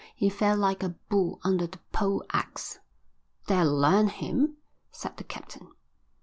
He 0.15 0.31
fell 0.31 0.57
like 0.57 0.81
a 0.81 0.95
bull 1.09 1.39
under 1.43 1.67
the 1.67 1.77
pole 1.91 2.23
axe. 2.31 2.79
"That'll 3.45 3.77
learn 3.77 4.07
him," 4.07 4.57
said 4.89 5.15
the 5.17 5.23
captain. 5.23 5.73